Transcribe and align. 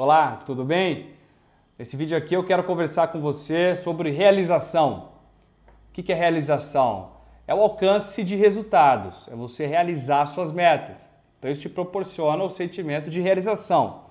Olá, 0.00 0.44
tudo 0.46 0.64
bem? 0.64 1.08
Nesse 1.76 1.96
vídeo 1.96 2.16
aqui 2.16 2.32
eu 2.32 2.44
quero 2.44 2.62
conversar 2.62 3.08
com 3.08 3.18
você 3.18 3.74
sobre 3.74 4.12
realização. 4.12 5.08
O 5.88 5.92
que 5.92 6.12
é 6.12 6.14
realização? 6.14 7.14
É 7.48 7.52
o 7.52 7.60
alcance 7.60 8.22
de 8.22 8.36
resultados, 8.36 9.26
é 9.26 9.34
você 9.34 9.66
realizar 9.66 10.24
suas 10.26 10.52
metas. 10.52 10.98
Então 11.36 11.50
isso 11.50 11.62
te 11.62 11.68
proporciona 11.68 12.44
o 12.44 12.48
sentimento 12.48 13.10
de 13.10 13.20
realização. 13.20 14.02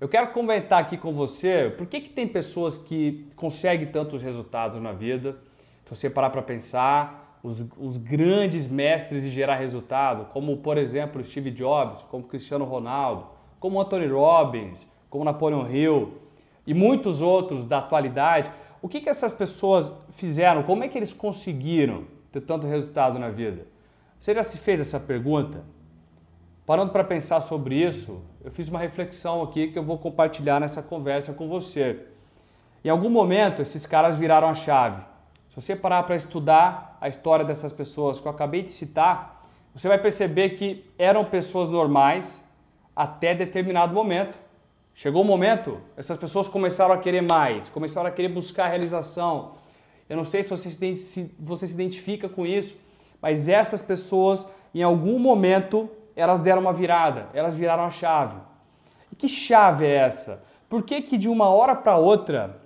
Eu 0.00 0.08
quero 0.08 0.32
comentar 0.32 0.80
aqui 0.80 0.96
com 0.96 1.12
você 1.12 1.72
por 1.78 1.86
que, 1.86 2.00
que 2.00 2.08
tem 2.08 2.26
pessoas 2.26 2.76
que 2.76 3.30
conseguem 3.36 3.92
tantos 3.92 4.20
resultados 4.22 4.82
na 4.82 4.90
vida. 4.90 5.36
Se 5.84 5.90
você 5.94 6.10
parar 6.10 6.30
para 6.30 6.42
pensar, 6.42 7.38
os, 7.44 7.64
os, 7.78 7.96
grandes 7.96 8.66
mestres 8.66 9.22
de 9.22 9.30
gerar 9.30 9.54
resultado, 9.54 10.32
como 10.32 10.56
por 10.56 10.76
exemplo 10.76 11.24
Steve 11.24 11.52
Jobs, 11.52 12.02
como 12.10 12.24
Cristiano 12.24 12.64
Ronaldo, 12.64 13.28
como 13.60 13.80
Anthony 13.80 14.08
Robbins, 14.08 14.90
como 15.12 15.24
Napoleon 15.26 15.68
Hill 15.68 16.14
e 16.66 16.72
muitos 16.72 17.20
outros 17.20 17.66
da 17.66 17.80
atualidade, 17.80 18.50
o 18.80 18.88
que, 18.88 18.98
que 18.98 19.10
essas 19.10 19.30
pessoas 19.30 19.92
fizeram? 20.12 20.62
Como 20.62 20.82
é 20.82 20.88
que 20.88 20.96
eles 20.96 21.12
conseguiram 21.12 22.06
ter 22.32 22.40
tanto 22.40 22.66
resultado 22.66 23.18
na 23.18 23.28
vida? 23.28 23.66
Você 24.18 24.34
já 24.34 24.42
se 24.42 24.56
fez 24.56 24.80
essa 24.80 24.98
pergunta? 24.98 25.64
Parando 26.64 26.92
para 26.92 27.04
pensar 27.04 27.42
sobre 27.42 27.74
isso, 27.74 28.22
eu 28.42 28.50
fiz 28.50 28.68
uma 28.68 28.78
reflexão 28.78 29.42
aqui 29.42 29.68
que 29.68 29.78
eu 29.78 29.82
vou 29.82 29.98
compartilhar 29.98 30.58
nessa 30.58 30.82
conversa 30.82 31.34
com 31.34 31.46
você. 31.46 32.06
Em 32.82 32.88
algum 32.88 33.10
momento, 33.10 33.60
esses 33.60 33.84
caras 33.84 34.16
viraram 34.16 34.48
a 34.48 34.54
chave. 34.54 35.02
Se 35.50 35.60
você 35.60 35.76
parar 35.76 36.04
para 36.04 36.16
estudar 36.16 36.96
a 37.02 37.08
história 37.10 37.44
dessas 37.44 37.70
pessoas 37.70 38.18
que 38.18 38.26
eu 38.26 38.32
acabei 38.32 38.62
de 38.62 38.72
citar, 38.72 39.46
você 39.74 39.88
vai 39.88 39.98
perceber 39.98 40.50
que 40.50 40.90
eram 40.96 41.22
pessoas 41.22 41.68
normais 41.68 42.42
até 42.96 43.34
determinado 43.34 43.92
momento 43.92 44.40
Chegou 44.94 45.22
o 45.22 45.24
momento, 45.24 45.80
essas 45.96 46.16
pessoas 46.16 46.48
começaram 46.48 46.94
a 46.94 46.98
querer 46.98 47.22
mais, 47.22 47.68
começaram 47.68 48.08
a 48.08 48.12
querer 48.12 48.28
buscar 48.28 48.66
a 48.66 48.68
realização. 48.68 49.52
Eu 50.08 50.16
não 50.16 50.24
sei 50.24 50.42
se 50.42 50.50
você 50.50 50.70
se, 50.96 51.34
você 51.38 51.66
se 51.66 51.74
identifica 51.74 52.28
com 52.28 52.44
isso, 52.44 52.76
mas 53.20 53.48
essas 53.48 53.80
pessoas, 53.80 54.46
em 54.74 54.82
algum 54.82 55.18
momento, 55.18 55.88
elas 56.14 56.40
deram 56.40 56.60
uma 56.60 56.72
virada, 56.72 57.28
elas 57.32 57.56
viraram 57.56 57.84
a 57.84 57.90
chave. 57.90 58.36
E 59.10 59.16
que 59.16 59.28
chave 59.28 59.86
é 59.86 59.94
essa? 59.94 60.42
Por 60.68 60.82
que, 60.82 61.02
que 61.02 61.16
de 61.16 61.28
uma 61.28 61.48
hora 61.48 61.74
para 61.74 61.96
outra, 61.96 62.60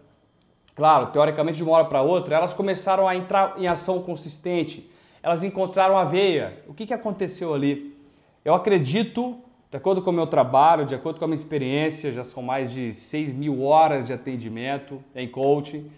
claro, 0.74 1.06
teoricamente 1.08 1.58
de 1.58 1.64
uma 1.64 1.72
hora 1.72 1.84
para 1.86 2.02
outra, 2.02 2.36
elas 2.36 2.52
começaram 2.52 3.08
a 3.08 3.14
entrar 3.16 3.54
em 3.58 3.66
ação 3.66 4.02
consistente, 4.02 4.90
elas 5.22 5.42
encontraram 5.42 5.98
a 5.98 6.04
veia. 6.04 6.62
O 6.68 6.74
que, 6.74 6.86
que 6.86 6.94
aconteceu 6.94 7.52
ali? 7.52 7.96
Eu 8.44 8.54
acredito 8.54 9.38
de 9.70 9.76
acordo 9.76 10.00
com 10.00 10.10
o 10.10 10.12
meu 10.12 10.26
trabalho, 10.26 10.86
de 10.86 10.94
acordo 10.94 11.18
com 11.18 11.24
a 11.24 11.28
minha 11.28 11.34
experiência, 11.34 12.12
já 12.12 12.22
são 12.22 12.42
mais 12.42 12.70
de 12.70 12.92
6 12.92 13.32
mil 13.32 13.64
horas 13.64 14.06
de 14.06 14.12
atendimento 14.12 15.02
em 15.14 15.28
coaching, 15.28 15.90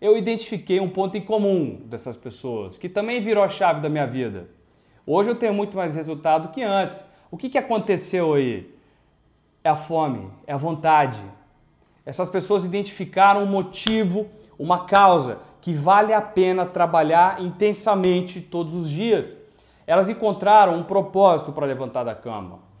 eu 0.00 0.16
identifiquei 0.18 0.80
um 0.80 0.88
ponto 0.90 1.16
em 1.16 1.20
comum 1.20 1.80
dessas 1.84 2.16
pessoas, 2.16 2.76
que 2.76 2.88
também 2.88 3.20
virou 3.20 3.44
a 3.44 3.48
chave 3.48 3.80
da 3.80 3.88
minha 3.88 4.06
vida. 4.06 4.48
Hoje 5.06 5.30
eu 5.30 5.36
tenho 5.36 5.54
muito 5.54 5.76
mais 5.76 5.94
resultado 5.94 6.48
que 6.48 6.60
antes. 6.60 7.00
O 7.30 7.36
que, 7.36 7.48
que 7.48 7.56
aconteceu 7.56 8.34
aí? 8.34 8.68
É 9.62 9.68
a 9.68 9.76
fome, 9.76 10.28
é 10.44 10.52
a 10.52 10.56
vontade. 10.56 11.22
Essas 12.04 12.28
pessoas 12.28 12.64
identificaram 12.64 13.44
um 13.44 13.46
motivo, 13.46 14.26
uma 14.58 14.84
causa 14.86 15.38
que 15.60 15.72
vale 15.72 16.12
a 16.12 16.20
pena 16.20 16.66
trabalhar 16.66 17.40
intensamente 17.40 18.40
todos 18.40 18.74
os 18.74 18.90
dias. 18.90 19.36
Elas 19.86 20.08
encontraram 20.08 20.76
um 20.76 20.82
propósito 20.82 21.52
para 21.52 21.64
levantar 21.64 22.02
da 22.02 22.14
cama. 22.16 22.71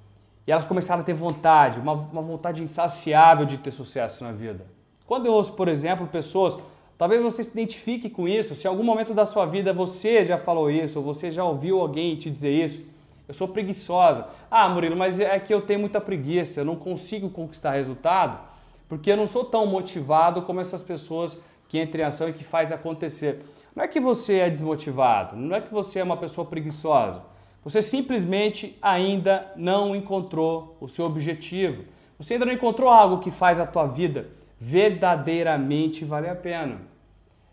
E 0.46 0.52
elas 0.52 0.64
começaram 0.64 1.02
a 1.02 1.04
ter 1.04 1.14
vontade, 1.14 1.78
uma, 1.78 1.92
uma 1.92 2.22
vontade 2.22 2.62
insaciável 2.62 3.46
de 3.46 3.58
ter 3.58 3.70
sucesso 3.70 4.24
na 4.24 4.32
vida. 4.32 4.66
Quando 5.06 5.26
eu 5.26 5.32
ouço, 5.32 5.52
por 5.52 5.68
exemplo, 5.68 6.06
pessoas, 6.06 6.58
talvez 6.98 7.22
você 7.22 7.44
se 7.44 7.50
identifique 7.50 8.10
com 8.10 8.26
isso, 8.26 8.54
se 8.54 8.66
em 8.66 8.70
algum 8.70 8.82
momento 8.82 9.14
da 9.14 9.26
sua 9.26 9.46
vida 9.46 9.72
você 9.72 10.24
já 10.24 10.38
falou 10.38 10.70
isso, 10.70 10.98
ou 10.98 11.04
você 11.04 11.30
já 11.30 11.44
ouviu 11.44 11.80
alguém 11.80 12.16
te 12.16 12.30
dizer 12.30 12.50
isso, 12.50 12.82
eu 13.28 13.34
sou 13.34 13.46
preguiçosa. 13.46 14.26
Ah, 14.50 14.68
Murilo, 14.68 14.96
mas 14.96 15.20
é 15.20 15.38
que 15.38 15.54
eu 15.54 15.62
tenho 15.62 15.80
muita 15.80 16.00
preguiça, 16.00 16.60
eu 16.60 16.64
não 16.64 16.76
consigo 16.76 17.30
conquistar 17.30 17.72
resultado, 17.72 18.38
porque 18.88 19.10
eu 19.10 19.16
não 19.16 19.28
sou 19.28 19.44
tão 19.44 19.64
motivado 19.64 20.42
como 20.42 20.60
essas 20.60 20.82
pessoas 20.82 21.38
que 21.68 21.80
entram 21.80 22.02
em 22.02 22.04
ação 22.04 22.28
e 22.28 22.32
que 22.32 22.44
faz 22.44 22.70
acontecer. 22.72 23.40
Não 23.74 23.84
é 23.84 23.88
que 23.88 24.00
você 24.00 24.34
é 24.34 24.50
desmotivado, 24.50 25.36
não 25.36 25.56
é 25.56 25.60
que 25.60 25.72
você 25.72 26.00
é 26.00 26.04
uma 26.04 26.16
pessoa 26.16 26.46
preguiçosa. 26.46 27.22
Você 27.64 27.80
simplesmente 27.80 28.76
ainda 28.82 29.52
não 29.56 29.94
encontrou 29.94 30.76
o 30.80 30.88
seu 30.88 31.04
objetivo. 31.04 31.84
Você 32.18 32.34
ainda 32.34 32.46
não 32.46 32.52
encontrou 32.52 32.88
algo 32.88 33.20
que 33.20 33.30
faz 33.30 33.60
a 33.60 33.66
tua 33.66 33.86
vida 33.86 34.28
verdadeiramente 34.60 36.04
valer 36.04 36.30
a 36.30 36.36
pena. 36.36 36.82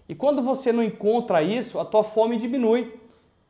E 0.08 0.16
quando 0.16 0.42
você 0.42 0.72
não 0.72 0.84
encontra 0.84 1.42
isso, 1.44 1.80
a 1.80 1.86
tua 1.86 2.04
fome 2.04 2.38
diminui. 2.38 2.86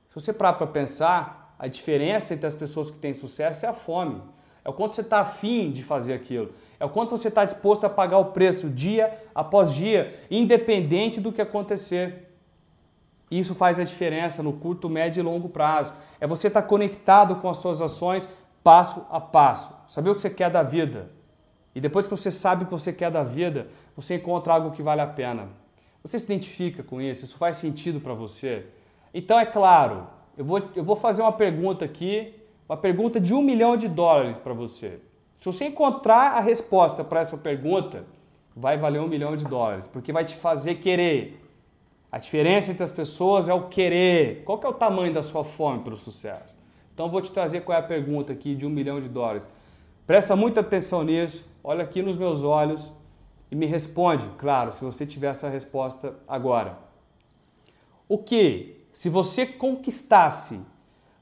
Se 0.09 0.15
você 0.15 0.33
parar 0.33 0.53
para 0.53 0.67
pensar, 0.67 1.55
a 1.57 1.67
diferença 1.67 2.33
entre 2.33 2.47
as 2.47 2.55
pessoas 2.55 2.89
que 2.89 2.97
têm 2.97 3.13
sucesso 3.13 3.65
é 3.65 3.69
a 3.69 3.73
fome. 3.73 4.21
É 4.63 4.69
o 4.69 4.73
quanto 4.73 4.95
você 4.95 5.01
está 5.01 5.19
afim 5.19 5.71
de 5.71 5.83
fazer 5.83 6.13
aquilo. 6.13 6.53
É 6.79 6.85
o 6.85 6.89
quanto 6.89 7.11
você 7.11 7.29
está 7.29 7.45
disposto 7.45 7.85
a 7.85 7.89
pagar 7.89 8.17
o 8.17 8.31
preço 8.31 8.69
dia 8.69 9.17
após 9.33 9.73
dia, 9.73 10.21
independente 10.29 11.19
do 11.19 11.31
que 11.31 11.41
acontecer. 11.41 12.29
Isso 13.29 13.53
faz 13.53 13.79
a 13.79 13.83
diferença 13.83 14.41
no 14.41 14.53
curto, 14.53 14.89
médio 14.89 15.21
e 15.21 15.23
longo 15.23 15.49
prazo. 15.49 15.93
É 16.19 16.25
você 16.25 16.47
estar 16.47 16.63
conectado 16.63 17.35
com 17.35 17.49
as 17.49 17.57
suas 17.57 17.81
ações 17.81 18.27
passo 18.63 19.05
a 19.09 19.19
passo. 19.19 19.71
Saber 19.87 20.09
o 20.09 20.15
que 20.15 20.21
você 20.21 20.29
quer 20.29 20.49
da 20.49 20.63
vida. 20.63 21.11
E 21.75 21.79
depois 21.81 22.07
que 22.07 22.15
você 22.15 22.31
sabe 22.31 22.63
o 22.63 22.65
que 22.65 22.71
você 22.71 22.91
quer 22.91 23.11
da 23.11 23.23
vida, 23.23 23.67
você 23.95 24.15
encontra 24.15 24.53
algo 24.53 24.71
que 24.71 24.81
vale 24.81 25.01
a 25.01 25.07
pena. 25.07 25.49
Você 26.03 26.17
se 26.17 26.25
identifica 26.25 26.81
com 26.81 27.01
isso? 27.01 27.25
Isso 27.25 27.37
faz 27.37 27.57
sentido 27.57 27.99
para 27.99 28.13
você? 28.13 28.65
Então, 29.13 29.39
é 29.39 29.45
claro, 29.45 30.07
eu 30.37 30.45
vou, 30.45 30.61
eu 30.75 30.83
vou 30.83 30.95
fazer 30.95 31.21
uma 31.21 31.31
pergunta 31.31 31.85
aqui, 31.85 32.33
uma 32.67 32.77
pergunta 32.77 33.19
de 33.19 33.33
um 33.33 33.41
milhão 33.41 33.75
de 33.75 33.87
dólares 33.87 34.37
para 34.37 34.53
você. 34.53 34.99
Se 35.39 35.45
você 35.45 35.65
encontrar 35.65 36.33
a 36.33 36.39
resposta 36.39 37.03
para 37.03 37.21
essa 37.21 37.37
pergunta, 37.37 38.05
vai 38.55 38.77
valer 38.77 38.99
um 38.99 39.07
milhão 39.07 39.35
de 39.37 39.45
dólares, 39.45 39.87
porque 39.87 40.11
vai 40.11 40.25
te 40.25 40.35
fazer 40.35 40.75
querer 40.75 41.41
a 42.11 42.17
diferença 42.17 42.71
entre 42.71 42.83
as 42.83 42.91
pessoas 42.91 43.47
é 43.47 43.53
o 43.53 43.67
querer. 43.67 44.43
Qual 44.43 44.57
que 44.57 44.65
é 44.65 44.69
o 44.69 44.73
tamanho 44.73 45.13
da 45.13 45.21
sua 45.21 45.43
fome 45.43 45.83
pelo 45.83 45.97
sucesso? 45.97 46.55
Então 46.93 47.09
vou 47.09 47.21
te 47.21 47.31
trazer 47.31 47.61
qual 47.61 47.77
é 47.77 47.81
a 47.81 47.83
pergunta 47.83 48.33
aqui 48.33 48.55
de 48.55 48.65
um 48.65 48.69
milhão 48.69 48.99
de 48.99 49.07
dólares. 49.07 49.47
Presta 50.07 50.35
muita 50.35 50.61
atenção 50.61 51.03
nisso, 51.03 51.47
olha 51.63 51.83
aqui 51.83 52.01
nos 52.01 52.17
meus 52.17 52.41
olhos 52.41 52.91
e 53.51 53.55
me 53.55 53.65
responde, 53.65 54.27
claro, 54.37 54.73
se 54.73 54.83
você 54.83 55.05
tiver 55.05 55.27
essa 55.27 55.47
resposta 55.49 56.15
agora. 56.27 56.77
O 58.07 58.17
que, 58.17 58.75
se 58.91 59.07
você 59.07 59.45
conquistasse, 59.45 60.59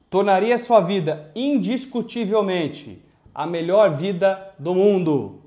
tornaria 0.10 0.56
a 0.56 0.60
sua 0.60 0.80
vida 0.80 1.30
indiscutivelmente 1.36 3.04
a 3.36 3.46
melhor 3.46 3.98
vida 3.98 4.54
do 4.58 4.74
mundo? 4.74 5.42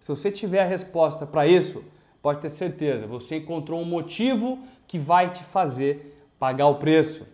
Se 0.00 0.08
você 0.08 0.30
tiver 0.30 0.62
a 0.62 0.66
resposta 0.66 1.24
para 1.24 1.46
isso, 1.46 1.82
pode 2.22 2.40
ter 2.40 2.48
certeza, 2.48 3.06
você 3.06 3.36
encontrou 3.36 3.80
um 3.80 3.84
motivo 3.84 4.60
que 4.86 4.98
vai 4.98 5.30
te 5.30 5.42
fazer 5.44 6.16
pagar 6.38 6.68
o 6.68 6.76
preço. 6.76 7.26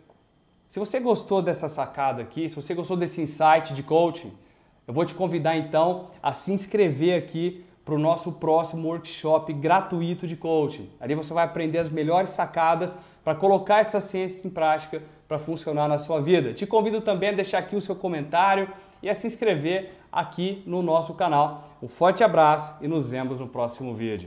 Se 0.67 0.79
você 0.79 0.99
gostou 0.99 1.41
dessa 1.41 1.69
sacada 1.69 2.23
aqui, 2.23 2.49
se 2.49 2.57
você 2.57 2.75
gostou 2.75 2.97
desse 2.97 3.21
insight 3.21 3.73
de 3.75 3.83
coaching, 3.83 4.33
eu 4.87 4.95
vou 4.95 5.05
te 5.05 5.15
convidar 5.15 5.57
então 5.57 6.09
a 6.23 6.33
se 6.33 6.53
inscrever 6.53 7.17
aqui 7.17 7.65
para 7.85 7.95
o 7.95 7.99
nosso 7.99 8.33
próximo 8.33 8.87
workshop 8.89 9.51
gratuito 9.55 10.27
de 10.27 10.37
coaching. 10.37 10.91
Ali 11.01 11.15
você 11.15 11.33
vai 11.33 11.45
aprender 11.45 11.79
as 11.79 11.89
melhores 11.89 12.31
sacadas 12.31 12.97
para 13.25 13.35
colocar 13.35 13.81
essas 13.81 14.05
ciências 14.05 14.45
em 14.45 14.51
prática 14.51 15.03
para 15.27 15.39
funcionar 15.39 15.89
na 15.89 15.99
sua 15.99 16.21
vida. 16.21 16.53
Te 16.53 16.67
convido 16.67 17.01
também 17.01 17.31
a 17.31 17.33
deixar 17.33 17.59
aqui 17.59 17.77
o 17.77 17.81
seu 17.81 17.97
comentário 17.97 18.69
e 19.03 19.09
a 19.09 19.15
se 19.15 19.27
inscrever 19.27 19.93
aqui 20.13 20.63
no 20.67 20.83
nosso 20.83 21.15
canal. 21.15 21.77
Um 21.83 21.89
forte 21.89 22.23
abraço 22.23 22.71
e 22.83 22.89
nos 22.89 23.07
vemos 23.07 23.41
no 23.41 23.49
próximo 23.49 23.95
vídeo. 23.95 24.17